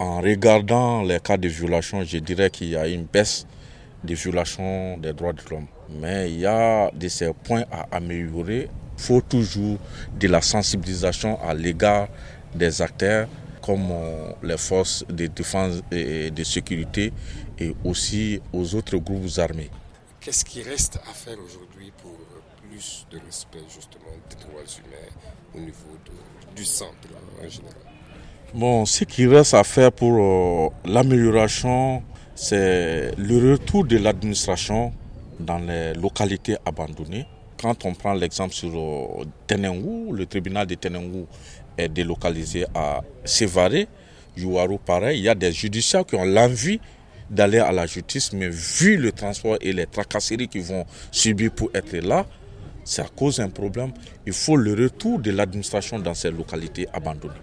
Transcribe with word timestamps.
En 0.00 0.22
regardant 0.22 1.02
les 1.02 1.20
cas 1.20 1.36
de 1.36 1.46
violation, 1.46 2.02
je 2.04 2.16
dirais 2.16 2.48
qu'il 2.48 2.68
y 2.70 2.76
a 2.76 2.88
une 2.88 3.04
baisse 3.04 3.46
des 4.02 4.14
violations 4.14 4.96
des 4.96 5.12
droits 5.12 5.34
de 5.34 5.42
l'homme. 5.50 5.66
Mais 5.90 6.32
il 6.32 6.40
y 6.40 6.46
a 6.46 6.90
de 6.90 7.06
ces 7.08 7.34
points 7.34 7.64
à 7.70 7.86
améliorer. 7.94 8.70
Il 8.96 9.02
faut 9.04 9.20
toujours 9.20 9.76
de 10.18 10.26
la 10.26 10.40
sensibilisation 10.40 11.38
à 11.42 11.52
l'égard 11.52 12.08
des 12.54 12.80
acteurs 12.80 13.28
comme 13.60 13.90
euh, 13.90 14.32
les 14.42 14.56
forces 14.56 15.04
de 15.06 15.26
défense 15.26 15.82
et 15.92 16.30
de 16.30 16.44
sécurité 16.44 17.12
et 17.58 17.74
aussi 17.84 18.40
aux 18.54 18.74
autres 18.74 18.96
groupes 18.96 19.28
armés. 19.36 19.68
Qu'est-ce 20.18 20.46
qui 20.46 20.62
reste 20.62 20.96
à 21.10 21.12
faire 21.12 21.36
aujourd'hui 21.44 21.92
pour 22.00 22.16
plus 22.62 23.06
de 23.10 23.18
respect 23.26 23.58
justement 23.68 24.16
des 24.30 24.36
droits 24.36 24.62
humains 24.62 25.12
au 25.54 25.60
niveau 25.60 25.98
du 26.56 26.64
centre 26.64 26.96
en 27.44 27.46
général? 27.50 27.99
Bon, 28.52 28.84
ce 28.84 29.04
qui 29.04 29.28
reste 29.28 29.54
à 29.54 29.62
faire 29.62 29.92
pour 29.92 30.12
euh, 30.18 30.68
l'amélioration, 30.84 32.02
c'est 32.34 33.12
le 33.16 33.52
retour 33.52 33.84
de 33.84 33.96
l'administration 33.96 34.92
dans 35.38 35.58
les 35.58 35.94
localités 35.94 36.56
abandonnées. 36.66 37.26
Quand 37.62 37.84
on 37.84 37.94
prend 37.94 38.12
l'exemple 38.12 38.52
sur 38.52 38.70
euh, 38.76 39.24
Tenengou, 39.46 40.12
le 40.12 40.26
tribunal 40.26 40.66
de 40.66 40.74
Tenengou 40.74 41.28
est 41.78 41.88
délocalisé 41.88 42.66
à 42.74 43.02
Sévaré, 43.24 43.86
Youaro 44.36 44.78
pareil, 44.78 45.20
il 45.20 45.24
y 45.24 45.28
a 45.28 45.36
des 45.36 45.52
judiciaires 45.52 46.04
qui 46.04 46.16
ont 46.16 46.24
l'envie 46.24 46.80
d'aller 47.30 47.58
à 47.58 47.70
la 47.70 47.86
justice, 47.86 48.32
mais 48.32 48.48
vu 48.48 48.96
le 48.96 49.12
transport 49.12 49.58
et 49.60 49.72
les 49.72 49.86
tracasseries 49.86 50.48
qu'ils 50.48 50.62
vont 50.64 50.84
subir 51.12 51.52
pour 51.52 51.70
être 51.72 51.96
là, 51.98 52.26
ça 52.84 53.06
cause 53.14 53.38
un 53.38 53.48
problème. 53.48 53.92
Il 54.26 54.32
faut 54.32 54.56
le 54.56 54.74
retour 54.74 55.20
de 55.20 55.30
l'administration 55.30 56.00
dans 56.00 56.14
ces 56.14 56.32
localités 56.32 56.88
abandonnées. 56.92 57.40